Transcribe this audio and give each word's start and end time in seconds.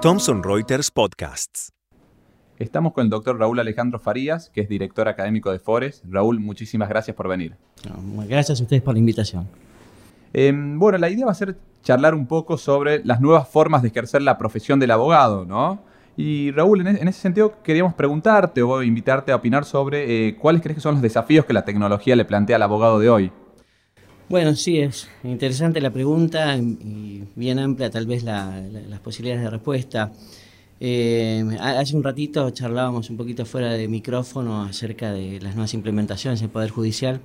Thomson 0.00 0.44
Reuters 0.44 0.92
Podcasts. 0.92 1.72
Estamos 2.56 2.92
con 2.92 3.02
el 3.02 3.10
doctor 3.10 3.36
Raúl 3.36 3.58
Alejandro 3.58 3.98
Farías, 3.98 4.48
que 4.50 4.60
es 4.60 4.68
director 4.68 5.08
académico 5.08 5.50
de 5.50 5.58
Fores. 5.58 6.04
Raúl, 6.08 6.38
muchísimas 6.38 6.88
gracias 6.88 7.16
por 7.16 7.26
venir. 7.26 7.56
Gracias 8.28 8.60
a 8.60 8.62
ustedes 8.62 8.80
por 8.80 8.94
la 8.94 9.00
invitación. 9.00 9.48
Em, 10.32 10.78
bueno, 10.78 10.98
la 10.98 11.10
idea 11.10 11.26
va 11.26 11.32
a 11.32 11.34
ser 11.34 11.56
charlar 11.82 12.14
un 12.14 12.28
poco 12.28 12.58
sobre 12.58 13.04
las 13.04 13.20
nuevas 13.20 13.48
formas 13.48 13.82
de 13.82 13.88
ejercer 13.88 14.22
la 14.22 14.38
profesión 14.38 14.78
del 14.78 14.92
abogado, 14.92 15.44
¿no? 15.44 15.80
Y 16.16 16.52
Raúl, 16.52 16.86
en, 16.86 17.08
ese 17.08 17.20
sentido 17.20 17.60
queríamos 17.64 17.94
preguntarte 17.94 18.62
o 18.62 18.84
invitarte 18.84 19.32
a 19.32 19.36
opinar 19.36 19.64
sobre 19.64 20.28
eh, 20.28 20.36
cuáles 20.36 20.62
crees 20.62 20.76
que 20.76 20.80
son 20.80 20.94
los 20.94 21.02
desafíos 21.02 21.44
que 21.44 21.52
la 21.52 21.64
tecnología 21.64 22.14
le 22.14 22.24
plantea 22.24 22.54
al 22.54 22.62
abogado 22.62 23.00
de 23.00 23.10
hoy. 23.10 23.32
Bueno, 24.26 24.54
sí, 24.54 24.78
es 24.78 25.06
interesante 25.22 25.82
la 25.82 25.90
pregunta 25.90 26.56
y 26.56 27.24
bien 27.34 27.58
amplia 27.58 27.90
tal 27.90 28.06
vez 28.06 28.22
las 28.22 29.00
posibilidades 29.00 29.44
de 29.44 29.50
respuesta. 29.50 30.12
Eh, 30.80 31.44
hace 31.60 31.94
un 31.94 32.02
ratito 32.02 32.48
charlábamos 32.50 33.10
un 33.10 33.18
poquito 33.18 33.44
fuera 33.44 33.74
de 33.74 33.86
micrófono 33.86 34.62
acerca 34.62 35.12
de 35.12 35.40
las 35.40 35.54
nuevas 35.54 35.74
implementaciones 35.74 36.40
del 36.40 36.48
Poder 36.48 36.70
Judicial 36.70 37.20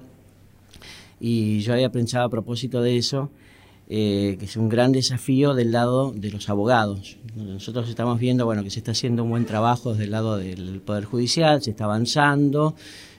y 1.22 1.62
yo 1.62 1.74
había 1.74 1.90
pensado 1.90 2.26
a 2.26 2.30
propósito 2.30 2.82
de 2.82 2.98
eso 2.98 3.32
eh, 3.88 4.36
que 4.38 4.46
es 4.46 4.58
un 4.58 4.68
gran 4.68 4.92
desafío 4.92 5.56
del 5.56 5.72
lado 5.72 6.12
de 6.12 6.32
los 6.32 6.50
abogados. 6.50 7.18
Nosotros 7.36 7.90
estamos 7.90 8.20
viendo 8.20 8.46
bueno, 8.46 8.62
que 8.62 8.70
se 8.70 8.80
está 8.80 8.92
haciendo 8.92 9.24
un 9.24 9.30
buen 9.30 9.46
trabajo 9.46 9.94
desde 9.94 10.04
el 10.04 10.12
lado 10.12 10.38
del 10.38 10.82
Poder 10.82 11.06
Judicial, 11.06 11.62
se 11.62 11.72
está 11.72 11.86
avanzando, 11.86 12.76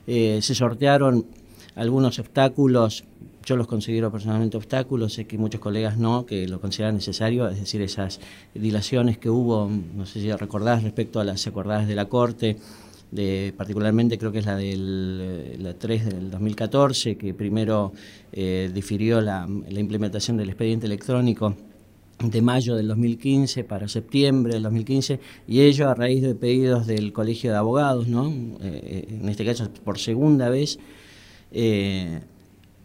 eh, 0.06 0.38
se 0.42 0.54
sortearon 0.54 1.39
algunos 1.80 2.18
obstáculos, 2.18 3.04
yo 3.46 3.56
los 3.56 3.66
considero 3.66 4.12
personalmente 4.12 4.58
obstáculos, 4.58 5.14
sé 5.14 5.24
que 5.24 5.38
muchos 5.38 5.62
colegas 5.62 5.96
no, 5.96 6.26
que 6.26 6.46
lo 6.46 6.60
consideran 6.60 6.94
necesario, 6.94 7.48
es 7.48 7.58
decir, 7.58 7.80
esas 7.80 8.20
dilaciones 8.54 9.16
que 9.16 9.30
hubo, 9.30 9.70
no 9.96 10.04
sé 10.04 10.20
si 10.20 10.30
recordás 10.30 10.82
respecto 10.82 11.20
a 11.20 11.24
las 11.24 11.46
acordadas 11.46 11.88
de 11.88 11.94
la 11.94 12.04
Corte, 12.04 12.58
de, 13.10 13.54
particularmente 13.56 14.18
creo 14.18 14.30
que 14.30 14.40
es 14.40 14.46
la 14.46 14.56
del 14.56 15.62
la 15.62 15.72
3 15.72 16.04
del 16.04 16.30
2014, 16.30 17.16
que 17.16 17.32
primero 17.32 17.94
eh, 18.30 18.70
difirió 18.74 19.22
la, 19.22 19.48
implementación 19.70 20.36
del 20.36 20.50
expediente 20.50 20.84
electrónico 20.84 21.56
de 22.22 22.42
mayo 22.42 22.76
del 22.76 22.88
2015 22.88 23.64
para 23.64 23.88
septiembre 23.88 24.52
del 24.52 24.64
2015 24.64 25.18
y 25.48 25.62
ello 25.62 25.88
a 25.88 25.94
raíz 25.94 26.22
de 26.22 26.34
pedidos 26.34 26.86
del 26.86 27.14
Colegio 27.14 27.50
de 27.50 27.56
Abogados, 27.56 28.06
¿no? 28.06 28.28
Eh, 28.28 28.58
eh, 28.62 29.18
en 29.22 29.28
este 29.30 29.46
caso 29.46 29.70
por 29.82 29.98
segunda 29.98 30.50
vez, 30.50 30.78
en, 31.52 32.22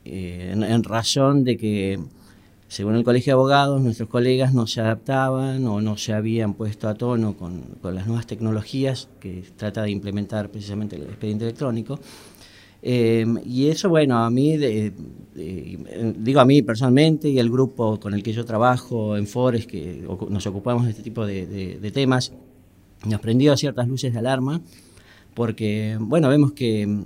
en 0.05 0.83
razón 0.83 1.43
de 1.43 1.57
que 1.57 1.99
según 2.67 2.95
el 2.95 3.03
Colegio 3.03 3.31
de 3.31 3.33
Abogados, 3.35 3.81
nuestros 3.81 4.09
colegas 4.09 4.53
no 4.53 4.65
se 4.67 4.81
adaptaban 4.81 5.65
o 5.67 5.81
no 5.81 5.97
se 5.97 6.13
habían 6.13 6.55
puesto 6.55 6.89
a 6.89 6.95
tono 6.95 7.37
con, 7.37 7.63
las 7.83 8.07
nuevas 8.07 8.25
tecnologías 8.25 9.07
que 9.19 9.43
trata 9.55 9.83
de 9.83 9.91
implementar 9.91 10.49
precisamente 10.49 10.95
el 10.95 11.03
expediente 11.03 11.45
electrónico. 11.45 11.99
Eh, 12.81 13.25
y 13.45 13.67
eso, 13.67 13.89
bueno, 13.89 14.17
a 14.17 14.29
mí, 14.29 14.57
digo 14.57 16.39
a 16.39 16.45
mí 16.45 16.61
personalmente 16.63 17.29
y 17.29 17.39
el 17.39 17.49
grupo 17.49 17.99
con 17.99 18.13
el 18.13 18.21
que 18.21 18.33
yo 18.33 18.45
trabajo 18.45 19.15
en 19.15 19.27
Fores, 19.27 19.67
que 19.67 20.03
nos 20.29 20.45
ocupamos 20.45 20.85
de 20.85 20.91
este 20.91 21.03
tipo 21.03 21.25
de, 21.25 21.45
de 21.79 21.91
temas, 21.91 22.33
nos 23.05 23.21
prendió 23.21 23.55
ciertas 23.55 23.87
luces 23.87 24.11
de 24.11 24.19
alarma, 24.19 24.61
porque, 25.33 25.97
bueno, 25.99 26.29
vemos 26.29 26.51
que 26.53 27.05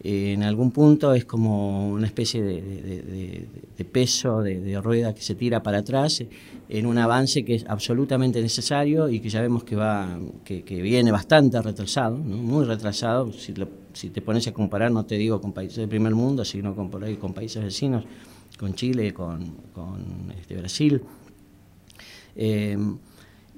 en 0.00 0.44
algún 0.44 0.70
punto 0.70 1.12
es 1.12 1.24
como 1.24 1.88
una 1.90 2.06
especie 2.06 2.40
de, 2.42 3.84
peso, 3.90 4.42
de, 4.42 4.80
rueda 4.80 5.12
que 5.12 5.22
se 5.22 5.34
tira 5.34 5.62
para 5.62 5.78
atrás 5.78 6.22
en 6.68 6.86
un 6.86 6.98
avance 6.98 7.44
que 7.44 7.56
es 7.56 7.64
absolutamente 7.66 8.40
necesario 8.40 9.08
y 9.08 9.18
que 9.18 9.28
ya 9.28 9.40
vemos 9.40 9.64
que, 9.64 9.74
va, 9.74 10.18
que, 10.44 10.62
viene 10.82 11.10
bastante 11.10 11.60
retrasado, 11.60 12.16
muy 12.16 12.64
retrasado. 12.64 13.32
Si, 13.32 13.52
si, 13.92 14.10
te 14.10 14.22
pones 14.22 14.46
a 14.46 14.52
comparar, 14.52 14.92
no 14.92 15.04
te 15.04 15.16
digo 15.16 15.40
con 15.40 15.52
países 15.52 15.78
del 15.78 15.88
primer 15.88 16.14
mundo, 16.14 16.44
sino 16.44 16.76
con, 16.76 16.90
con 16.90 17.34
países 17.34 17.64
vecinos, 17.64 18.04
con 18.56 18.74
Chile, 18.74 19.12
con, 19.12 19.52
con 19.72 20.32
este, 20.38 20.56
Brasil. 20.56 21.02
Eh, 22.36 22.78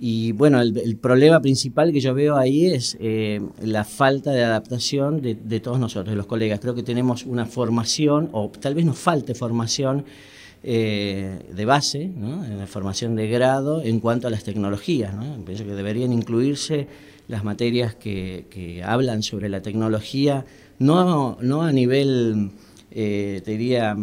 y 0.02 0.32
bueno, 0.32 0.62
el, 0.62 0.96
problema 0.96 1.42
principal 1.42 1.92
que 1.92 2.00
yo 2.00 2.14
veo 2.14 2.38
ahí 2.38 2.64
es 2.64 2.96
eh, 3.00 3.42
la 3.62 3.84
falta 3.84 4.32
de 4.32 4.42
adaptación 4.42 5.20
de, 5.20 5.60
todos 5.60 5.78
nosotros, 5.78 6.08
de 6.08 6.16
los 6.16 6.24
colegas. 6.24 6.58
Creo 6.58 6.74
que 6.74 6.82
tenemos 6.82 7.26
una 7.26 7.44
formación, 7.44 8.30
o 8.32 8.50
tal 8.58 8.74
vez 8.74 8.86
nos 8.86 8.98
falte 8.98 9.34
formación 9.34 10.06
eh, 10.62 11.40
de 11.54 11.64
base, 11.66 12.06
¿no? 12.16 12.42
formación 12.66 13.14
de 13.14 13.28
grado 13.28 13.82
en 13.82 14.00
cuanto 14.00 14.26
a 14.26 14.30
las 14.30 14.42
tecnologías. 14.42 15.14
¿no? 15.14 15.44
Pienso 15.44 15.64
que 15.64 15.72
deberían 15.72 16.14
incluirse 16.14 16.86
las 17.28 17.44
materias 17.44 17.94
que, 17.94 18.82
hablan 18.82 19.22
sobre 19.22 19.50
la 19.50 19.60
tecnología, 19.60 20.46
no, 20.78 21.36
no 21.42 21.60
a 21.60 21.72
nivel, 21.72 22.52
eh, 22.90 23.42
te 23.44 23.50
diría, 23.50 23.94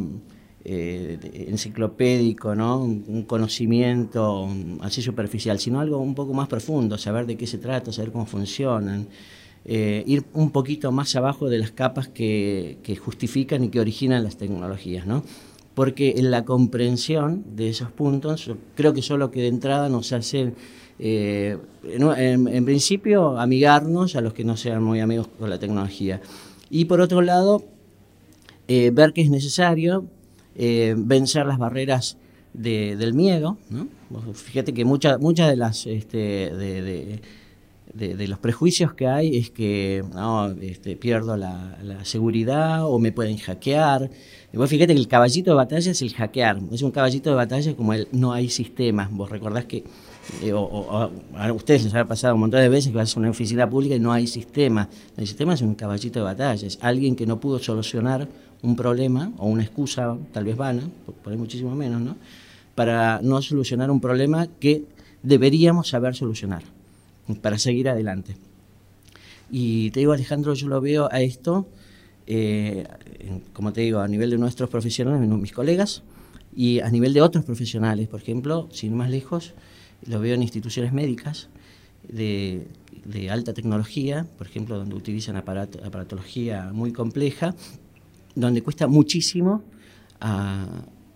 eh, 0.69 1.47
enciclopédico, 1.47 2.53
¿no? 2.53 2.83
un 2.83 3.23
conocimiento 3.23 4.49
así 4.81 5.01
superficial, 5.01 5.59
sino 5.59 5.79
algo 5.79 5.97
un 5.99 6.13
poco 6.13 6.33
más 6.33 6.49
profundo, 6.49 6.97
saber 6.97 7.25
de 7.25 7.37
qué 7.37 7.47
se 7.47 7.57
trata, 7.57 7.93
saber 7.93 8.11
cómo 8.11 8.25
funcionan, 8.25 9.07
eh, 9.63 10.03
ir 10.05 10.25
un 10.33 10.51
poquito 10.51 10.91
más 10.91 11.15
abajo 11.15 11.47
de 11.47 11.59
las 11.59 11.71
capas 11.71 12.09
que, 12.09 12.99
justifican 13.01 13.63
y 13.63 13.69
que 13.69 13.79
originan 13.79 14.25
las 14.25 14.35
tecnologías. 14.35 15.07
¿no? 15.07 15.23
Porque 15.73 16.15
en 16.17 16.31
la 16.31 16.43
comprensión 16.43 17.45
de 17.55 17.69
esos 17.69 17.89
puntos, 17.89 18.51
creo 18.75 18.93
que 18.93 19.01
solo 19.01 19.31
que 19.31 19.39
de 19.39 19.47
entrada 19.47 19.87
nos 19.87 20.11
hace... 20.11 20.51
Eh, 20.99 21.57
en, 21.85 22.65
principio, 22.65 23.39
amigarnos 23.39 24.17
a 24.17 24.21
los 24.21 24.33
que 24.33 24.43
no 24.43 24.57
sean 24.57 24.83
muy 24.83 24.99
amigos 24.99 25.29
con 25.39 25.49
la 25.49 25.59
tecnología. 25.59 26.19
Y 26.69 26.85
por 26.85 26.99
otro 26.99 27.21
lado, 27.21 27.63
ver 28.67 29.13
que 29.13 29.21
es 29.21 29.29
necesario 29.29 30.09
eh, 30.57 30.95
vencer 30.97 31.45
las 31.45 31.59
barreras 31.59 32.17
del 32.53 33.13
miedo. 33.13 33.57
Fíjate 34.33 34.73
que 34.73 34.83
muchas 34.83 35.19
muchas 35.19 35.85
este, 35.85 37.19
de, 37.93 38.27
los 38.27 38.39
prejuicios 38.39 38.93
que 38.95 39.07
hay 39.07 39.37
es 39.37 39.51
que 39.51 40.03
este, 40.61 40.95
pierdo 40.95 41.37
la, 41.37 41.77
seguridad 42.03 42.85
o 42.85 42.97
me 42.97 43.11
pueden 43.11 43.37
hackear. 43.37 44.09
Vos 44.53 44.69
fíjate 44.69 44.95
que 44.95 44.99
el 44.99 45.07
caballito 45.07 45.51
de 45.51 45.57
batalla 45.57 45.91
es 45.91 46.01
el 46.01 46.13
hackear, 46.13 46.59
es 46.71 46.81
un 46.81 46.89
caballito 46.89 47.29
de 47.29 47.35
batalla 47.35 47.75
como 47.75 47.93
el 47.93 48.07
no 48.11 48.33
hay 48.33 48.49
sistema. 48.49 49.07
Vos 49.11 49.29
recordás 49.29 49.65
que 49.65 49.83
eh, 50.41 50.51
a 50.51 51.53
ustedes 51.53 51.83
les 51.83 51.93
ha 51.93 52.05
pasado 52.05 52.33
un 52.33 52.41
montón 52.41 52.61
de 52.61 52.69
veces 52.69 52.91
que 52.91 52.97
vas 52.97 53.15
a 53.15 53.19
una 53.19 53.29
oficina 53.29 53.69
pública 53.69 53.95
y 53.95 53.99
no 53.99 54.11
hay 54.11 54.25
sistema. 54.25 54.89
El 55.15 55.27
sistema 55.27 55.53
es 55.53 55.61
un 55.61 55.75
caballito 55.75 56.19
de 56.19 56.25
batalla, 56.25 56.65
es 56.65 56.79
alguien 56.81 57.15
que 57.15 57.27
no 57.27 57.39
pudo 57.39 57.59
solucionar 57.59 58.27
un 58.61 58.75
problema 58.75 59.31
o 59.37 59.47
una 59.47 59.63
excusa 59.63 60.17
tal 60.31 60.45
vez 60.45 60.55
vana, 60.55 60.83
por, 61.23 61.31
ahí 61.31 61.37
muchísimo 61.37 61.75
menos, 61.75 62.01
¿no? 62.01 62.15
para 62.75 63.21
no 63.23 63.41
solucionar 63.41 63.89
un 63.89 63.99
problema 63.99 64.47
que 64.59 64.83
deberíamos 65.23 65.89
saber 65.89 66.15
solucionar, 66.15 66.63
para 67.41 67.57
seguir 67.57 67.89
adelante. 67.89 68.35
Y 69.49 69.91
te 69.91 70.01
digo, 70.01 70.13
Alejandro, 70.13 70.53
yo 70.53 70.67
lo 70.67 70.79
veo 70.81 71.09
a 71.11 71.21
esto, 71.21 71.67
eh, 72.27 72.85
como 73.53 73.73
te 73.73 73.81
digo, 73.81 73.99
a 73.99 74.07
nivel 74.07 74.29
de 74.29 74.37
nuestros 74.37 74.69
profesionales, 74.69 75.27
mis 75.27 75.53
colegas, 75.53 76.03
y 76.55 76.79
a 76.79 76.89
nivel 76.89 77.13
de 77.13 77.21
otros 77.21 77.45
profesionales, 77.45 78.07
por 78.07 78.21
ejemplo, 78.21 78.67
sin 78.71 78.95
más 78.95 79.09
lejos, 79.09 79.53
lo 80.05 80.19
veo 80.19 80.35
en 80.35 80.41
instituciones 80.41 80.93
médicas 80.93 81.49
de, 82.07 82.67
alta 83.29 83.53
tecnología, 83.53 84.25
por 84.37 84.47
ejemplo, 84.47 84.77
donde 84.77 84.95
utilizan 84.95 85.35
aparatología 85.37 86.71
muy 86.73 86.91
compleja, 86.91 87.55
donde 88.39 88.61
cuesta 88.61 88.87
muchísimo, 88.87 89.63
ah, 90.21 90.67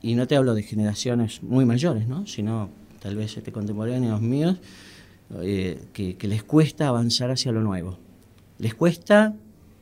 y 0.02 0.16
no 0.16 0.28
te 0.28 0.36
hablo 0.36 0.56
de 0.56 0.64
generaciones 0.64 1.44
muy 1.44 1.66
mayores, 1.66 2.08
¿no? 2.08 2.26
sino 2.26 2.70
tal 3.00 3.16
vez 3.16 3.38
este, 3.38 3.52
contemporáneos 3.52 4.22
míos, 4.22 4.58
eh, 5.42 5.80
que, 5.94 6.18
les 6.28 6.44
cuesta 6.44 6.88
avanzar 6.88 7.30
hacia 7.30 7.52
lo 7.52 7.62
nuevo. 7.62 7.98
Les 8.58 8.74
cuesta, 8.74 9.36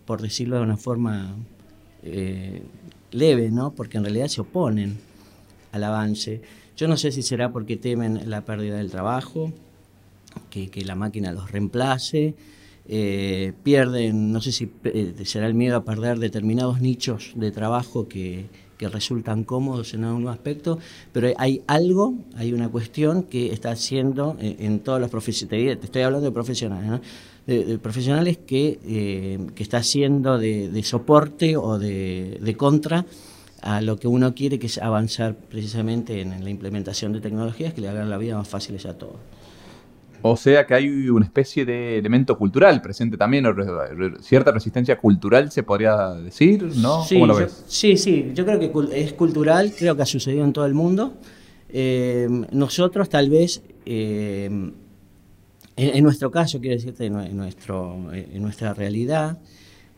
por 0.06 0.22
decirlo 0.22 0.58
de 0.58 0.64
una 0.64 0.78
forma 0.78 1.34
eh, 2.04 2.62
leve, 3.12 3.50
¿no? 3.52 3.72
porque 3.72 3.98
en 3.98 4.04
realidad 4.04 4.28
se 4.28 4.42
oponen 4.42 4.98
al 5.72 5.84
avance. 5.86 6.42
Yo 6.76 6.90
no 6.90 6.98
sé 6.98 7.12
si 7.14 7.22
será 7.22 7.54
porque 7.54 7.78
temen 7.78 8.30
la 8.30 8.42
pérdida 8.42 8.78
del 8.78 8.92
trabajo, 8.92 9.54
que, 10.50 10.70
que 10.70 10.84
la 10.84 10.96
máquina 10.96 11.32
los 11.32 11.52
reemplace, 11.52 12.36
eh, 12.92 13.54
pierden, 13.62 14.32
no 14.32 14.42
sé 14.42 14.52
si 14.52 14.72
eh, 14.84 15.14
será 15.24 15.46
el 15.46 15.54
miedo 15.54 15.78
a 15.78 15.84
perder 15.84 16.18
determinados 16.18 16.82
nichos 16.82 17.34
de 17.36 17.52
trabajo 17.52 18.08
que, 18.08 18.48
resultan 18.80 19.44
cómodos 19.44 19.94
en 19.94 20.06
algún 20.06 20.30
aspecto, 20.30 20.80
pero 21.12 21.28
hay 21.38 21.62
algo, 21.68 22.14
hay 22.38 22.54
una 22.54 22.70
cuestión 22.70 23.24
que 23.24 23.52
está 23.52 23.72
haciendo 23.72 24.38
en, 24.40 24.80
todos 24.80 25.02
los 25.02 25.10
profesionales, 25.10 25.82
te 25.82 25.88
estoy 25.88 26.02
hablando 26.04 26.26
de 26.26 26.32
profesionales, 26.32 27.02
de, 27.46 27.78
profesionales 27.78 28.38
que, 28.38 28.80
eh, 28.86 29.38
que 29.54 29.64
está 29.64 29.80
haciendo 29.80 30.38
de, 30.38 30.82
soporte 30.84 31.58
o 31.58 31.78
de, 31.78 32.56
contra 32.58 33.06
a 33.62 33.82
lo 33.82 34.00
que 34.00 34.08
uno 34.08 34.34
quiere, 34.34 34.60
que 34.60 34.68
es 34.68 34.78
avanzar 34.78 35.36
precisamente 35.36 36.22
en, 36.22 36.42
la 36.42 36.50
implementación 36.50 37.12
de 37.12 37.20
tecnologías 37.20 37.74
que 37.74 37.82
le 37.82 37.90
hagan 37.90 38.10
la 38.10 38.18
vida 38.18 38.38
más 38.38 38.48
fácil 38.48 38.78
a 38.88 38.94
todos. 38.94 39.18
O 40.22 40.36
sea 40.36 40.66
que 40.66 40.74
hay 40.74 41.10
una 41.10 41.26
especie 41.26 41.66
de 41.66 41.98
elemento 41.98 42.38
cultural 42.38 42.82
presente 42.82 43.18
también, 43.18 43.46
cierta 44.22 44.52
resistencia 44.52 44.98
cultural 44.98 45.52
se 45.52 45.64
podría 45.64 46.10
decir, 46.14 46.64
¿no? 46.78 47.04
Sí, 47.04 47.16
¿Cómo 47.16 47.28
lo 47.28 47.36
ves? 47.36 47.64
sí, 47.68 47.96
sí, 47.96 48.32
yo 48.34 48.46
creo 48.46 48.60
que 48.60 48.72
es 49.02 49.14
cultural, 49.14 49.74
creo 49.78 49.96
que 49.96 50.02
ha 50.02 50.06
sucedido 50.06 50.44
en 50.44 50.54
todo 50.54 50.66
el 50.66 50.74
mundo. 50.74 51.14
Eh, 51.70 52.28
nosotros 52.52 53.10
tal 53.10 53.30
vez, 53.30 53.62
eh, 53.86 54.50
en, 55.78 56.04
nuestro 56.04 56.32
caso, 56.32 56.60
quiero 56.60 56.76
decirte, 56.76 57.06
en, 57.06 57.38
nuestro, 57.38 58.12
en 58.14 58.42
nuestra 58.42 58.74
realidad, 58.74 59.40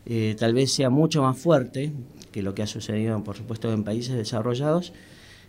eh, 0.06 0.36
tal 0.38 0.54
vez 0.54 0.72
sea 0.72 0.90
mucho 0.90 1.22
más 1.22 1.38
fuerte 1.38 1.92
que 2.30 2.42
lo 2.42 2.54
que 2.54 2.62
ha 2.62 2.66
sucedido, 2.66 3.22
por 3.24 3.36
supuesto, 3.36 3.72
en 3.72 3.82
países 3.82 4.14
desarrollados, 4.16 4.92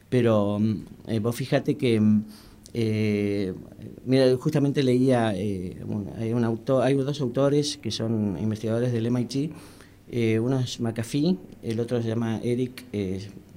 pero 0.09 0.59
vos 1.21 1.35
fíjate 1.35 1.75
que 1.75 2.01
eh, 2.75 3.53
mira, 4.03 4.35
justamente 4.37 4.81
leía, 4.81 5.33
eh, 5.35 5.77
hay, 6.17 6.33
un 6.33 6.43
autor, 6.43 6.83
hay 6.83 6.95
dos 6.95 7.21
autores 7.21 7.77
que 7.77 7.91
son 7.91 8.37
investigadores 8.41 8.91
del 8.91 9.11
MIT, 9.11 9.51
eh, 10.09 10.39
uno 10.39 10.59
es 10.59 10.79
McAfee, 10.79 11.37
el 11.61 11.79
otro 11.79 12.01
se 12.01 12.07
llama 12.07 12.39
Eric, 12.43 12.83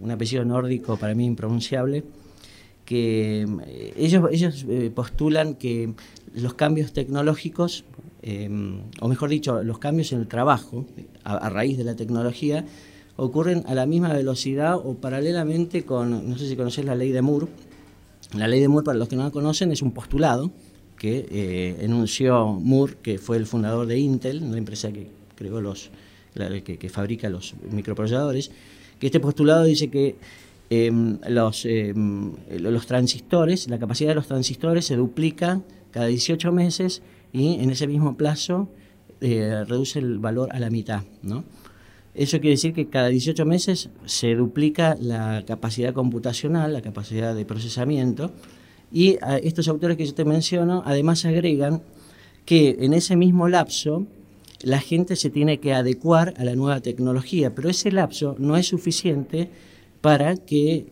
un 0.00 0.10
apellido 0.10 0.44
nórdico 0.44 0.98
para 0.98 1.14
mí 1.14 1.24
impronunciable, 1.24 2.04
que 2.84 3.46
ellos, 3.96 4.28
ellos 4.30 4.66
postulan 4.94 5.54
que 5.54 5.92
los 6.34 6.54
cambios 6.54 6.92
tecnológicos, 6.92 7.84
o 9.00 9.08
mejor 9.08 9.30
dicho, 9.30 9.62
los 9.62 9.78
cambios 9.78 10.12
en 10.12 10.20
el 10.20 10.28
trabajo 10.28 10.84
a 11.24 11.48
raíz 11.48 11.78
de 11.78 11.84
la 11.84 11.96
tecnología, 11.96 12.64
ocurren 13.16 13.64
a 13.66 13.74
la 13.74 13.86
misma 13.86 14.12
velocidad 14.12 14.76
o 14.76 14.94
paralelamente 14.94 15.84
con, 15.84 16.28
no 16.28 16.38
sé 16.38 16.48
si 16.48 16.54
conoces 16.54 16.84
la 16.84 16.94
ley 16.94 17.10
de 17.10 17.22
Moore, 17.22 17.48
la 18.34 18.48
ley 18.48 18.60
de 18.60 18.68
Moore, 18.68 18.84
para 18.84 18.98
los 18.98 19.08
que 19.08 19.16
no 19.16 19.24
la 19.24 19.30
conocen, 19.30 19.72
es 19.72 19.82
un 19.82 19.92
postulado 19.92 20.50
que 20.98 21.26
eh, 21.30 21.76
enunció 21.80 22.46
Moore, 22.46 22.94
que 23.02 23.18
fue 23.18 23.36
el 23.36 23.46
fundador 23.46 23.86
de 23.86 23.98
Intel, 23.98 24.50
la 24.50 24.58
empresa 24.58 24.90
que 24.90 25.08
creó 25.34 25.60
los, 25.60 25.90
que, 26.34 26.88
fabrica 26.88 27.28
los 27.28 27.54
microprocesadores, 27.70 28.50
que 28.98 29.06
este 29.06 29.20
postulado 29.20 29.64
dice 29.64 29.88
que 29.88 30.16
em, 30.70 31.18
los, 31.28 31.64
em, 31.66 32.32
los 32.58 32.86
transistores, 32.86 33.68
la 33.68 33.78
capacidad 33.78 34.10
de 34.10 34.14
los 34.16 34.26
transistores 34.26 34.86
se 34.86 34.96
duplica 34.96 35.60
cada 35.90 36.06
18 36.06 36.50
meses 36.52 37.02
y 37.32 37.54
en 37.60 37.70
ese 37.70 37.86
mismo 37.86 38.16
plazo 38.16 38.68
eh, 39.20 39.64
reduce 39.66 39.98
el 39.98 40.18
valor 40.18 40.48
a 40.52 40.58
la 40.58 40.70
mitad, 40.70 41.02
¿no? 41.22 41.44
Eso 42.16 42.40
quiere 42.40 42.54
decir 42.54 42.72
que 42.72 42.88
cada 42.88 43.08
18 43.08 43.44
meses 43.44 43.90
se 44.06 44.34
duplica 44.34 44.96
la 44.98 45.44
capacidad 45.46 45.92
computacional, 45.92 46.72
la 46.72 46.80
capacidad 46.80 47.34
de 47.34 47.44
procesamiento, 47.44 48.32
y 48.90 49.18
estos 49.42 49.68
autores 49.68 49.98
que 49.98 50.06
yo 50.06 50.14
te 50.14 50.24
menciono 50.24 50.82
además 50.86 51.26
agregan 51.26 51.82
que 52.46 52.76
en 52.80 52.94
ese 52.94 53.16
mismo 53.16 53.48
lapso 53.48 54.06
la 54.62 54.80
gente 54.80 55.16
se 55.16 55.28
tiene 55.28 55.58
que 55.60 55.74
adecuar 55.74 56.32
a 56.38 56.44
la 56.44 56.54
nueva 56.54 56.80
tecnología, 56.80 57.54
pero 57.54 57.68
ese 57.68 57.92
lapso 57.92 58.34
no 58.38 58.56
es 58.56 58.66
suficiente 58.66 59.50
para 60.06 60.36
que, 60.36 60.86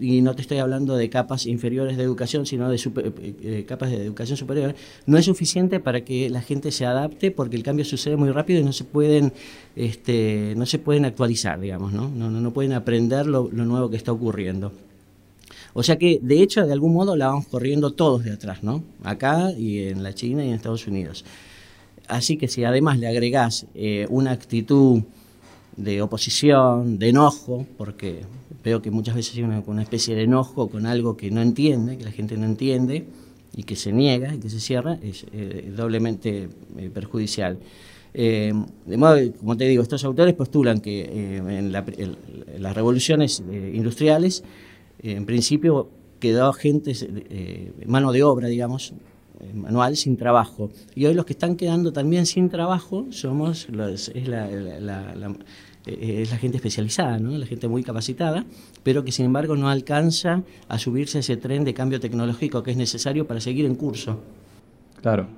y 0.00 0.22
no 0.22 0.34
te 0.34 0.40
estoy 0.40 0.56
hablando 0.56 0.96
de 0.96 1.10
capas 1.10 1.44
inferiores 1.44 1.98
de 1.98 2.02
educación, 2.02 2.46
sino 2.46 2.70
de 2.70 2.76
eh, 2.76 3.34
eh, 3.42 3.64
capas 3.68 3.90
de 3.90 4.02
educación 4.02 4.38
superior, 4.38 4.74
no 5.04 5.18
es 5.18 5.26
suficiente 5.26 5.78
para 5.78 6.06
que 6.06 6.30
la 6.30 6.40
gente 6.40 6.72
se 6.72 6.86
adapte 6.86 7.30
porque 7.30 7.56
el 7.56 7.62
cambio 7.62 7.84
sucede 7.84 8.16
muy 8.16 8.30
rápido 8.30 8.58
y 8.58 8.64
no 8.64 8.72
se 8.72 8.84
pueden, 8.84 9.34
este, 9.76 10.54
no 10.56 10.64
se 10.64 10.78
pueden 10.78 11.04
actualizar, 11.04 11.60
digamos, 11.60 11.92
¿no? 11.92 12.08
No, 12.08 12.30
no, 12.30 12.50
pueden 12.54 12.72
aprender 12.72 13.26
lo, 13.26 13.50
nuevo 13.50 13.90
que 13.90 13.98
está 13.98 14.10
ocurriendo. 14.10 14.72
O 15.74 15.82
sea 15.82 15.98
que, 15.98 16.18
de 16.22 16.40
hecho, 16.40 16.64
de 16.64 16.72
algún 16.72 16.94
modo 16.94 17.14
la 17.14 17.26
vamos 17.26 17.48
corriendo 17.48 17.90
todos 17.90 18.24
de 18.24 18.32
atrás, 18.32 18.62
¿no? 18.62 18.82
Acá 19.04 19.52
y 19.52 19.80
en 19.80 20.02
la 20.02 20.14
China 20.14 20.42
y 20.42 20.48
en 20.48 20.54
Estados 20.54 20.86
Unidos. 20.86 21.26
Así 22.08 22.38
que 22.38 22.48
si 22.48 22.64
además 22.64 22.98
le 22.98 23.06
agregás 23.06 23.66
eh, 23.74 24.06
una 24.08 24.30
actitud 24.30 25.02
de 25.76 26.02
oposición, 26.02 26.98
de 26.98 27.10
enojo, 27.10 27.66
porque 27.76 28.22
veo 28.64 28.82
que 28.82 28.90
muchas 28.90 29.14
veces 29.14 29.36
hay 29.36 29.42
una, 29.42 29.62
una, 29.66 29.82
especie 29.82 30.14
de 30.14 30.22
enojo 30.22 30.68
con 30.68 30.86
algo 30.86 31.16
que 31.16 31.30
no 31.30 31.40
entiende, 31.40 31.98
que 31.98 32.04
la 32.04 32.10
gente 32.10 32.36
no 32.36 32.46
entiende 32.46 33.06
y 33.56 33.62
que 33.62 33.74
se 33.74 33.90
niega 33.90 34.34
y 34.34 34.38
que 34.38 34.50
se 34.50 34.60
cierra, 34.60 34.98
es 35.02 35.26
eh, 35.32 35.72
doblemente 35.74 36.48
eh, 36.76 36.90
perjudicial. 36.92 37.58
Eh, 38.12 38.52
de 38.84 38.96
modo 38.96 39.16
que, 39.16 39.32
como 39.32 39.56
te 39.56 39.66
digo, 39.66 39.82
estos 39.82 40.04
autores 40.04 40.34
postulan 40.34 40.80
que 40.80 41.36
en, 41.36 41.72
las 41.72 42.74
revoluciones 42.74 43.42
industriales, 43.50 44.42
en 45.02 45.26
principio 45.26 45.90
quedó 46.18 46.52
gente, 46.52 46.94
mano 47.86 48.12
de 48.12 48.22
obra, 48.22 48.48
digamos, 48.48 48.94
manual 49.54 49.96
sin 49.96 50.16
trabajo. 50.16 50.70
Y 50.94 51.04
hoy 51.04 51.14
los 51.14 51.26
que 51.26 51.34
están 51.34 51.56
quedando 51.56 51.92
también 51.92 52.24
sin 52.24 52.48
trabajo 52.48 53.06
somos 53.10 53.68
los, 53.68 54.08
es 54.08 54.28
la, 54.28 54.48
eh, 55.86 56.22
es 56.22 56.30
la 56.30 56.38
gente 56.38 56.56
especializada, 56.56 57.18
¿no? 57.18 57.38
la 57.38 57.46
gente 57.46 57.68
muy 57.68 57.82
capacitada, 57.84 58.44
pero 58.82 59.04
que 59.04 59.12
sin 59.12 59.26
embargo 59.26 59.56
no 59.56 59.68
alcanza 59.68 60.42
a 60.68 60.78
subirse 60.78 61.18
a 61.18 61.20
ese 61.20 61.36
tren 61.36 61.64
de 61.64 61.74
cambio 61.74 62.00
tecnológico 62.00 62.62
que 62.62 62.72
es 62.72 62.76
necesario 62.76 63.26
para 63.26 63.40
seguir 63.40 63.64
en 63.66 63.76
curso. 63.76 64.20
Claro. 65.00 65.28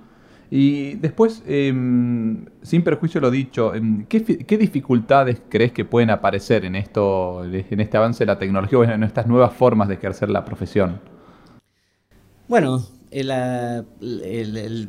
Y 0.51 0.95
después, 0.95 1.43
em, 1.47 2.47
sin 2.63 2.83
perjuicio 2.83 3.21
lo 3.21 3.31
dicho, 3.31 3.75
em, 3.75 4.07
¿qué, 4.07 4.57
dificultades 4.57 5.43
crees 5.51 5.73
que 5.73 5.85
pueden 5.85 6.09
aparecer 6.09 6.65
en 6.65 6.75
esto, 6.75 7.45
en 7.45 7.81
este 7.81 7.97
avance 7.99 8.21
de 8.21 8.27
la 8.27 8.39
tecnología 8.39 8.79
o 8.79 8.85
en 8.85 9.03
estas 9.03 9.27
nuevas 9.27 9.53
formas 9.53 9.89
de 9.89 9.95
ejercer 9.95 10.31
la 10.31 10.47
profesión? 10.47 11.01
Bueno, 12.49 12.83
el, 13.11 14.89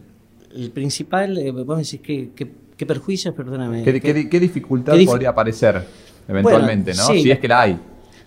principal, 0.73 1.37
eh, 1.37 1.51
vamos 1.51 1.75
a 1.75 1.79
decir 1.79 1.99
que 2.01 2.68
¿Qué 2.79 2.85
perjuicios, 2.85 3.35
perdóname? 3.35 3.83
¿Qué, 3.83 4.39
dificultad 4.39 4.95
podría 5.05 5.31
aparecer 5.31 5.85
eventualmente, 6.25 6.93
no? 6.93 7.07
si 7.07 7.29
es 7.29 7.37
que 7.37 7.47
la 7.49 7.63
hay. 7.63 7.77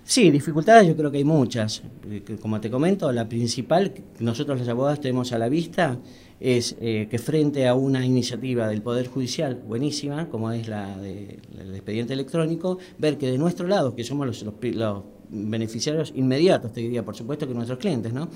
Sí, 0.04 0.30
dificultades 0.30 0.86
yo 0.86 0.94
creo 0.94 1.10
que 1.10 1.16
hay 1.16 1.24
muchas. 1.24 1.82
Eh, 2.10 2.22
como 2.38 2.60
te 2.60 2.70
comento, 2.70 3.10
la 3.12 3.26
principal 3.26 3.94
que 3.94 4.02
nosotros 4.18 4.58
los 4.58 4.68
abogados 4.68 5.00
tenemos 5.00 5.32
a 5.32 5.38
la 5.38 5.48
vista 5.48 5.96
es 6.38 6.76
eh, 6.82 7.08
que 7.10 7.18
frente 7.18 7.66
a 7.66 7.74
una 7.74 8.04
iniciativa 8.04 8.68
del 8.68 8.82
Poder 8.82 9.06
Judicial 9.06 9.54
buenísima, 9.54 10.28
como 10.28 10.52
es 10.52 10.68
la 10.68 10.98
del 10.98 11.40
expediente 11.72 12.12
electrónico, 12.12 12.76
ver 12.98 13.16
que 13.16 13.30
de 13.30 13.38
nuestro 13.38 13.66
lado, 13.66 13.96
que 13.96 14.04
somos 14.04 14.26
los, 14.26 14.42
los, 14.42 15.02
beneficiarios 15.30 16.12
inmediatos, 16.14 16.74
te 16.74 16.82
diría, 16.82 17.02
por 17.02 17.16
supuesto 17.16 17.48
que 17.48 17.54
nuestros 17.54 17.78
clientes, 17.78 18.12
¿no? 18.12 18.28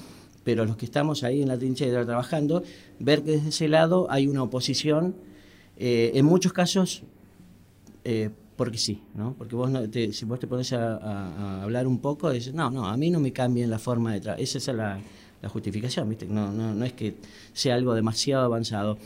Pero 0.45 0.65
los 0.65 0.79
que 0.79 0.87
estamos 0.87 1.25
ahí 1.25 1.43
en 1.43 1.49
la 1.49 1.59
trinchera 1.59 2.07
trabajando, 2.07 2.63
ver 3.01 3.23
que 3.23 3.33
desde 3.33 3.51
ese 3.51 3.69
lado 3.69 4.07
hay 4.09 4.29
una 4.29 4.43
oposición 4.43 5.15
eh, 5.77 6.13
en 6.15 6.25
muchos 6.25 6.53
casos, 6.53 7.03
eh, 8.05 8.31
porque 8.57 8.79
sí, 8.79 9.03
¿no? 9.15 9.35
Porque 9.35 9.55
vos 9.55 9.71
si 10.13 10.25
vos 10.25 10.41
te 10.41 10.47
pones 10.47 10.73
a, 10.73 11.63
hablar 11.63 11.87
un 11.87 11.99
poco, 11.99 12.31
dices, 12.31 12.55
no, 12.55 12.71
no, 12.71 12.87
a 12.87 12.97
mí 12.97 13.11
no 13.11 13.21
me 13.21 13.33
cambien 13.33 13.69
la 13.71 13.79
forma 13.79 14.13
de 14.13 14.21
trabajar. 14.21 14.43
Esa 14.43 14.59
es 14.59 14.67
la, 14.69 15.01
justificación, 15.49 16.09
¿viste? 16.09 16.27
No, 16.27 16.51
no, 16.51 16.75
no 16.75 16.85
es 16.85 16.93
que 16.93 17.15
sea 17.53 17.77
algo 17.77 17.95
demasiado 17.95 18.45
avanzado 18.45 18.99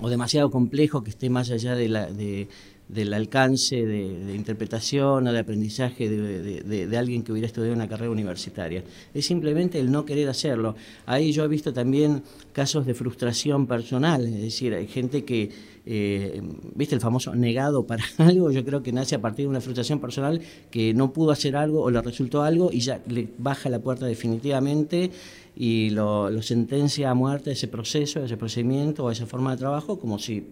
o 0.00 0.08
demasiado 0.08 0.50
complejo 0.50 1.04
que 1.04 1.10
esté 1.10 1.30
más 1.30 1.50
allá 1.50 1.76
de 1.76 1.88
la, 1.88 2.06
de, 2.06 2.48
del 2.92 3.14
alcance 3.14 3.86
de, 3.86 4.34
interpretación 4.34 5.26
o 5.26 5.32
de 5.32 5.38
aprendizaje 5.38 6.08
de, 6.08 6.96
alguien 6.96 7.22
que 7.22 7.32
hubiera 7.32 7.46
estudiado 7.46 7.74
una 7.74 7.88
carrera 7.88 8.10
universitaria. 8.10 8.84
Es 9.14 9.26
simplemente 9.26 9.80
el 9.80 9.90
no 9.90 10.04
querer 10.04 10.28
hacerlo. 10.28 10.76
Ahí 11.06 11.32
yo 11.32 11.44
he 11.44 11.48
visto 11.48 11.72
también 11.72 12.22
casos 12.52 12.84
de 12.84 12.94
frustración 12.94 13.66
personal, 13.66 14.26
es 14.26 14.42
decir, 14.42 14.74
hay 14.74 14.86
gente 14.86 15.24
que, 15.24 15.50
eh, 15.86 16.42
viste 16.74 16.94
el 16.94 17.00
famoso 17.00 17.34
negado 17.34 17.86
para 17.86 18.04
algo, 18.18 18.50
yo 18.50 18.62
creo 18.64 18.82
que 18.82 18.92
nace 18.92 19.14
a 19.14 19.20
partir 19.20 19.46
de 19.46 19.48
una 19.48 19.62
frustración 19.62 19.98
personal 19.98 20.40
que 20.70 20.92
no 20.92 21.12
pudo 21.12 21.30
hacer 21.30 21.56
algo 21.56 21.82
o 21.82 21.90
le 21.90 22.00
resultó 22.02 22.42
algo 22.42 22.70
y 22.70 22.80
ya 22.80 23.00
le 23.08 23.26
baja 23.38 23.70
la 23.70 23.78
puerta 23.78 24.04
definitivamente 24.04 25.10
y 25.56 25.90
lo, 25.90 26.30
lo 26.30 26.42
sentencia 26.42 27.10
a 27.10 27.14
muerte 27.14 27.52
ese 27.52 27.68
proceso, 27.68 28.22
ese 28.22 28.36
procedimiento 28.36 29.04
o 29.04 29.10
esa 29.10 29.26
forma 29.26 29.52
de 29.52 29.56
trabajo 29.56 29.98
como 29.98 30.18
si 30.18 30.46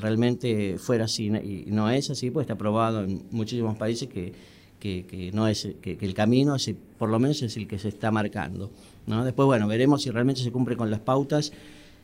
realmente 0.00 0.78
fuera 0.78 1.04
así 1.04 1.26
y 1.26 1.64
no 1.68 1.90
es 1.90 2.10
así, 2.10 2.30
pues 2.30 2.44
está 2.44 2.56
probado 2.56 3.04
en 3.04 3.22
muchísimos 3.30 3.76
países 3.76 4.08
que, 4.08 4.32
que, 4.78 5.30
no 5.32 5.48
es 5.48 5.68
que, 5.80 5.96
el 6.00 6.14
camino 6.14 6.56
por 6.98 7.08
lo 7.08 7.18
menos 7.18 7.40
es 7.42 7.56
el 7.56 7.66
que 7.66 7.78
se 7.78 7.88
está 7.88 8.10
marcando. 8.10 8.70
¿no? 9.06 9.24
Después, 9.24 9.46
bueno, 9.46 9.66
veremos 9.66 10.02
si 10.02 10.10
realmente 10.10 10.42
se 10.42 10.52
cumple 10.52 10.76
con 10.76 10.90
las 10.90 11.00
pautas. 11.00 11.52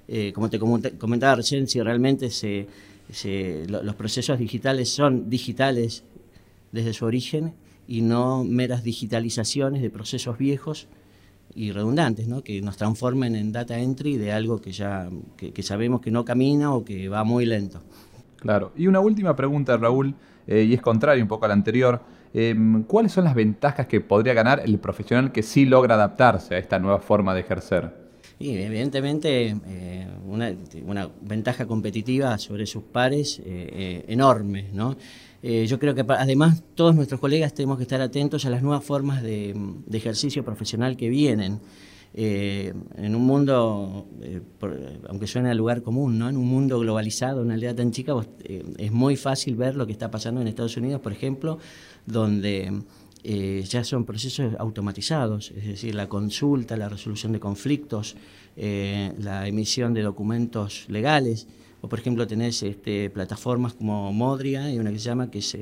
Eh, 0.09 0.33
como 0.33 0.49
te 0.49 0.59
comentaba 0.59 1.37
recién, 1.37 1.69
si 1.69 1.81
realmente 1.81 2.31
se, 2.31 2.67
los 3.69 3.95
procesos 3.95 4.39
digitales 4.39 4.89
son 4.89 5.29
digitales 5.29 6.03
desde 6.73 6.93
su 6.93 7.05
origen 7.05 7.53
y 7.87 8.01
no 8.01 8.45
meras 8.45 8.83
digitalizaciones 8.83 9.83
de 9.83 9.91
procesos 9.91 10.39
viejos 10.39 10.87
y 11.55 11.73
redundantes, 11.73 12.29
¿no? 12.29 12.43
que 12.43 12.61
nos 12.63 12.77
transformen 12.77 13.35
en 13.35 13.53
data 13.53 13.79
entry 13.79 14.17
de 14.17 14.33
algo 14.33 14.61
que 14.61 14.73
ya 14.73 15.09
que, 15.37 15.63
sabemos 15.63 16.01
que 16.01 16.11
no 16.11 16.25
camina 16.25 16.73
o 16.75 16.85
que 16.85 17.09
va 17.09 17.25
muy 17.25 17.47
lento. 17.47 17.81
Claro. 18.37 18.73
Y 18.77 18.87
una 18.87 19.01
última 19.01 19.37
pregunta, 19.37 19.77
Raúl, 19.77 20.15
eh, 20.47 20.63
y 20.63 20.75
es 20.75 20.81
contrario 20.81 21.23
un 21.23 21.29
poco 21.29 21.45
a 21.45 21.49
la 21.49 21.55
anterior. 21.55 22.01
Em, 22.33 22.85
¿Cuáles 22.85 23.13
son 23.13 23.25
las 23.25 23.35
ventajas 23.35 23.87
que 23.87 24.01
podría 24.01 24.35
ganar 24.35 24.63
el 24.65 24.79
profesional 24.79 25.33
que 25.33 25.43
sí 25.43 25.67
logra 25.67 25.97
adaptarse 25.97 26.55
a 26.55 26.59
esta 26.59 26.79
nueva 26.79 27.01
forma 27.01 27.35
de 27.35 27.41
ejercer? 27.41 28.00
Y 28.41 28.57
evidentemente 28.57 29.55
eh, 29.69 30.09
una, 30.27 31.09
ventaja 31.21 31.67
competitiva 31.67 32.37
sobre 32.39 32.67
sus 32.67 32.83
pares 32.83 33.41
eh, 33.45 34.05
enorme, 34.09 34.67
¿no? 34.73 34.97
yo 35.43 35.79
creo 35.79 35.95
que 35.95 36.05
además 36.07 36.63
todos 36.75 36.95
nuestros 36.95 37.19
colegas 37.19 37.55
tenemos 37.55 37.79
que 37.79 37.85
estar 37.85 38.03
atentos 38.03 38.45
a 38.45 38.51
las 38.51 38.63
nuevas 38.63 38.85
formas 38.85 39.23
de 39.23 39.55
ejercicio 39.91 40.45
profesional 40.45 40.99
que 40.99 41.09
vienen. 41.09 41.61
Eh, 42.13 42.73
en 42.97 43.15
un 43.15 43.23
mundo, 43.23 44.09
eh, 44.21 44.41
aunque 45.09 45.29
suene 45.29 45.51
al 45.51 45.57
lugar 45.57 45.83
común, 45.83 46.19
¿no? 46.19 46.29
en 46.29 46.37
un 46.37 46.47
mundo 46.47 46.81
globalizado, 46.81 47.43
una 47.43 47.55
aldea 47.55 47.75
tan 47.75 47.93
chica, 47.93 48.15
eh, 48.43 48.65
es 48.79 48.91
muy 48.91 49.15
fácil 49.15 49.55
ver 49.55 49.77
lo 49.77 49.87
que 49.87 49.93
está 49.93 50.11
pasando 50.11 50.41
en 50.41 50.49
Estados 50.49 50.77
Unidos, 50.77 51.01
por 51.01 51.13
ejemplo, 51.13 51.59
donde 52.07 52.83
ya 53.23 53.85
son 53.85 54.05
procesos 54.05 54.55
automatizados, 54.59 55.51
es 55.51 55.67
decir, 55.67 55.95
la 55.95 56.09
consulta, 56.09 56.77
la 56.77 56.89
resolución 56.89 57.33
de 57.33 57.41
conflictos, 57.41 58.17
la 58.57 59.47
emisión 59.47 59.95
de 59.95 60.03
documentos 60.03 60.87
legales. 60.89 61.47
O 61.83 61.89
por 61.89 61.99
ejemplo 61.99 62.27
tenés 62.27 62.63
este, 62.63 63.09
plataformas 63.09 63.73
como 63.73 64.13
Modria 64.13 64.71
y 64.71 64.79
una 64.79 64.93
que 64.93 64.99
se 64.99 65.05
llama 65.07 65.31
que 65.31 65.39
es 65.39 65.57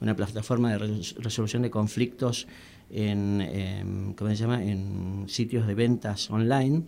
una 0.00 0.14
plataforma 0.14 0.72
de 0.72 0.78
resolución 1.18 1.62
de 1.62 1.70
conflictos 1.70 2.46
en, 2.90 3.40
em, 3.40 4.12
¿cómo 4.14 4.30
se 4.30 4.36
llama? 4.36 4.62
en 4.62 5.24
sitios 5.28 5.66
de 5.66 5.74
ventas 5.74 6.30
online 6.30 6.82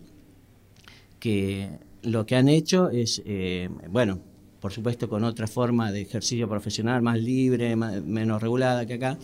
que 1.19 1.69
lo 2.03 2.25
que 2.25 2.35
han 2.35 2.47
hecho 2.47 2.89
es, 2.89 3.21
eh, 3.25 3.69
bueno, 3.89 4.19
por 4.59 4.71
supuesto 4.71 5.09
con 5.09 5.23
otra 5.23 5.47
forma 5.47 5.91
de 5.91 6.01
ejercicio 6.01 6.47
profesional 6.47 7.01
más 7.01 7.19
libre, 7.19 7.75
menos 7.75 8.41
regulada 8.41 8.85
que 8.85 8.95
acá, 8.95 9.17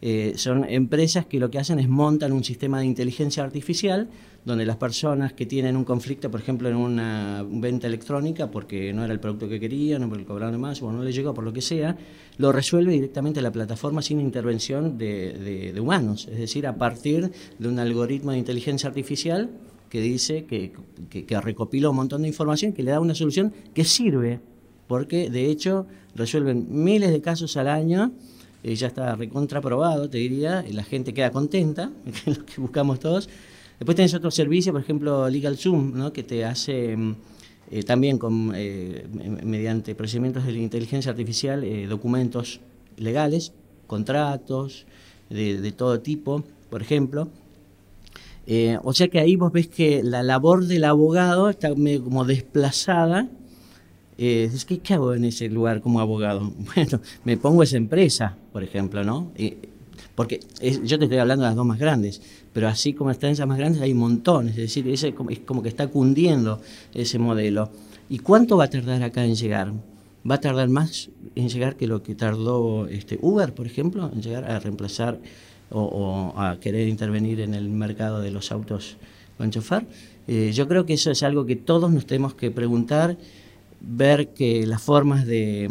eh, 0.00 0.34
son 0.36 0.64
empresas 0.68 1.26
que 1.26 1.38
lo 1.38 1.50
que 1.50 1.58
hacen 1.58 1.78
es 1.78 1.88
montan 1.88 2.32
un 2.32 2.44
sistema 2.44 2.80
de 2.80 2.86
inteligencia 2.86 3.42
artificial 3.42 4.08
donde 4.44 4.66
las 4.66 4.76
personas 4.76 5.32
que 5.32 5.46
tienen 5.46 5.76
un 5.76 5.84
conflicto, 5.84 6.30
por 6.30 6.40
ejemplo, 6.40 6.68
en 6.68 6.76
una 6.76 7.44
venta 7.48 7.86
electrónica, 7.86 8.50
porque 8.50 8.92
no 8.92 9.02
era 9.04 9.12
el 9.12 9.20
producto 9.20 9.48
que 9.48 9.58
querían, 9.58 10.04
o 10.04 10.08
porque 10.08 10.24
cobraron 10.24 10.60
más, 10.60 10.82
o 10.82 10.92
no 10.92 11.02
le 11.02 11.12
llegó, 11.12 11.32
por 11.32 11.44
lo 11.44 11.52
que 11.52 11.62
sea, 11.62 11.96
lo 12.36 12.52
resuelve 12.52 12.92
directamente 12.92 13.40
la 13.40 13.50
plataforma 13.50 14.02
sin 14.02 14.20
intervención 14.20 14.98
de, 14.98 15.74
humanos, 15.80 16.28
es 16.30 16.38
decir, 16.38 16.66
a 16.66 16.76
partir 16.76 17.32
de 17.58 17.68
un 17.68 17.78
algoritmo 17.78 18.32
de 18.32 18.38
inteligencia 18.38 18.88
artificial 18.88 19.50
que 19.88 20.00
dice 20.00 20.44
que, 20.44 20.72
que, 21.08 21.40
recopila 21.40 21.88
un 21.88 21.96
montón 21.96 22.22
de 22.22 22.28
información, 22.28 22.72
que 22.72 22.82
le 22.82 22.90
da 22.90 23.00
una 23.00 23.14
solución 23.14 23.52
que 23.72 23.84
sirve, 23.84 24.40
porque 24.88 25.30
de 25.30 25.46
hecho 25.46 25.86
resuelven 26.14 26.66
miles 26.68 27.10
de 27.12 27.20
casos 27.22 27.56
al 27.56 27.68
año 27.68 28.12
eh, 28.64 28.74
ya 28.74 28.86
está 28.86 29.14
recontraprobado, 29.14 30.08
te 30.08 30.16
diría, 30.16 30.64
la 30.70 30.84
gente 30.84 31.12
queda 31.12 31.30
contenta, 31.30 31.90
que 32.04 32.30
es 32.30 32.38
lo 32.38 32.46
que 32.46 32.60
buscamos 32.60 32.98
todos. 32.98 33.28
Después 33.78 33.94
tenés 33.94 34.14
otro 34.14 34.30
servicio, 34.30 34.72
por 34.72 34.80
ejemplo, 34.80 35.28
LegalZoom, 35.28 35.92
¿no? 35.94 36.12
que 36.14 36.22
te 36.22 36.46
hace 36.46 36.96
eh, 37.70 37.82
también 37.82 38.16
con, 38.16 38.52
eh, 38.54 39.06
mediante 39.44 39.94
procedimientos 39.94 40.46
de 40.46 40.54
inteligencia 40.54 41.10
artificial 41.10 41.62
documentos 41.88 42.60
legales, 42.96 43.52
contratos 43.86 44.86
de, 45.28 45.60
de, 45.60 45.72
todo 45.72 46.00
tipo, 46.00 46.42
por 46.70 46.80
ejemplo. 46.80 47.28
o 48.82 48.92
sea 48.94 49.08
que 49.08 49.18
ahí 49.20 49.36
vos 49.36 49.52
ves 49.52 49.68
que 49.68 50.02
la 50.02 50.22
labor 50.22 50.64
del 50.64 50.84
abogado 50.84 51.50
está 51.50 51.68
como 51.68 52.24
desplazada 52.24 53.28
eh, 54.18 54.50
¿qué, 54.82 54.94
hago 54.94 55.14
en 55.14 55.24
ese 55.24 55.48
lugar 55.48 55.80
como 55.80 56.00
abogado? 56.00 56.52
Bueno, 56.74 57.00
me 57.24 57.36
pongo 57.36 57.62
esa 57.62 57.76
empresa, 57.76 58.36
por 58.52 58.62
ejemplo, 58.62 59.04
¿no? 59.04 59.32
porque 60.14 60.40
yo 60.84 60.98
te 60.98 61.04
estoy 61.04 61.18
hablando 61.18 61.44
de 61.44 61.50
las 61.50 61.56
dos 61.56 61.66
más 61.66 61.78
grandes, 61.78 62.22
pero 62.52 62.68
así 62.68 62.92
como 62.92 63.10
están 63.10 63.30
esas 63.30 63.48
más 63.48 63.58
grandes 63.58 63.82
hay 63.82 63.94
montones, 63.94 64.52
es 64.52 64.74
decir, 64.74 64.88
es 64.88 65.04
como, 65.14 65.62
que 65.62 65.68
está 65.68 65.88
cundiendo 65.88 66.60
ese 66.94 67.18
modelo. 67.18 67.70
¿Y 68.08 68.18
cuánto 68.18 68.56
va 68.56 68.64
a 68.64 68.70
tardar 68.70 69.02
acá 69.02 69.24
en 69.24 69.34
llegar? 69.34 69.72
¿Va 70.28 70.36
a 70.36 70.40
tardar 70.40 70.68
más 70.68 71.10
en 71.34 71.48
llegar 71.48 71.76
que 71.76 71.86
lo 71.86 72.02
que 72.02 72.14
tardó 72.14 72.86
este 72.86 73.18
Uber, 73.20 73.54
por 73.54 73.66
ejemplo, 73.66 74.10
en 74.12 74.22
llegar 74.22 74.44
a 74.44 74.60
reemplazar 74.60 75.18
o, 75.70 76.32
a 76.36 76.58
querer 76.60 76.86
intervenir 76.88 77.40
en 77.40 77.54
el 77.54 77.68
mercado 77.68 78.20
de 78.20 78.30
los 78.30 78.52
autos 78.52 78.96
con 79.36 79.50
chofer? 79.50 79.84
Eh, 80.28 80.52
yo 80.54 80.68
creo 80.68 80.86
que 80.86 80.94
eso 80.94 81.10
es 81.10 81.22
algo 81.22 81.44
que 81.44 81.56
todos 81.56 81.90
nos 81.90 82.06
tenemos 82.06 82.34
que 82.34 82.50
preguntar 82.50 83.16
ver 83.86 84.28
que 84.28 84.66
las 84.66 84.82
formas 84.82 85.26
de, 85.26 85.68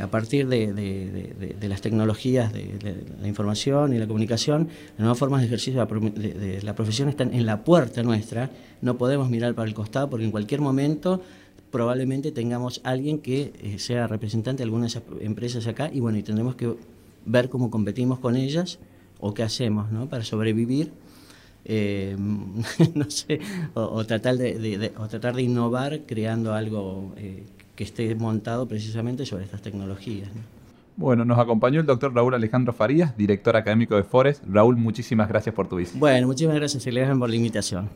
a 0.00 0.06
partir 0.08 0.48
de, 0.48 1.58
las 1.62 1.80
tecnologías 1.80 2.52
de, 2.52 3.04
la 3.20 3.28
información 3.28 3.94
y 3.94 3.98
la 3.98 4.06
comunicación, 4.06 4.68
las 4.90 5.00
nuevas 5.00 5.18
formas 5.18 5.40
de 5.40 5.46
ejercicio 5.46 5.84
de 5.84 6.60
la, 6.62 6.74
profesión 6.74 7.08
están 7.08 7.34
en 7.34 7.46
la 7.46 7.64
puerta 7.64 8.02
nuestra, 8.02 8.50
no 8.80 8.96
podemos 8.96 9.28
mirar 9.30 9.54
para 9.54 9.68
el 9.68 9.74
costado 9.74 10.08
porque 10.08 10.24
en 10.24 10.30
cualquier 10.30 10.60
momento 10.60 11.20
probablemente 11.70 12.32
tengamos 12.32 12.80
alguien 12.82 13.18
que 13.18 13.52
eh, 13.60 13.78
sea 13.78 14.06
representante 14.06 14.58
de 14.58 14.64
algunas 14.64 14.98
empresas 15.20 15.66
acá 15.66 15.90
y 15.92 16.00
bueno, 16.00 16.16
y 16.16 16.22
tendremos 16.22 16.56
que 16.56 16.74
ver 17.26 17.50
cómo 17.50 17.70
competimos 17.70 18.18
con 18.20 18.36
ellas 18.36 18.78
o 19.20 19.34
qué 19.34 19.42
hacemos 19.42 19.92
¿no? 19.92 20.08
para 20.08 20.24
sobrevivir 20.24 20.92
eh, 21.64 22.16
no 22.94 23.10
sé, 23.10 23.40
o, 23.74 24.04
tratar 24.04 24.36
de, 24.36 24.92
tratar 25.08 25.34
de 25.34 25.42
innovar 25.42 26.00
creando 26.06 26.54
algo 26.54 27.12
eh, 27.16 27.44
que 27.76 27.84
esté 27.84 28.14
montado 28.14 28.66
precisamente 28.66 29.26
sobre 29.26 29.44
estas 29.44 29.62
tecnologías. 29.62 30.28
Bueno, 30.96 31.24
nos 31.24 31.38
acompañó 31.38 31.78
el 31.80 31.86
doctor 31.86 32.12
Raúl 32.12 32.34
Alejandro 32.34 32.72
Farías, 32.72 33.16
director 33.16 33.56
académico 33.56 33.94
de 33.94 34.02
Forest. 34.02 34.42
Raúl, 34.48 34.76
muchísimas 34.76 35.28
gracias 35.28 35.54
por 35.54 35.68
tu 35.68 35.76
visita. 35.76 35.98
Bueno, 35.98 36.26
muchísimas 36.26 36.56
gracias, 36.56 36.84
Elena, 36.88 37.16
por 37.16 37.30
la 37.30 37.36
invitación. 37.36 37.88